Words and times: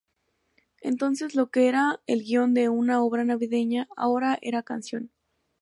Entonces 0.81 1.35
lo 1.35 1.51
que 1.51 1.67
era 1.67 1.99
el 2.07 2.23
guion 2.23 2.55
de 2.55 2.69
una 2.69 3.03
obra 3.03 3.23
Navideña, 3.23 3.87
ahora 3.95 4.39
era 4.41 4.63
canción. 4.63 5.11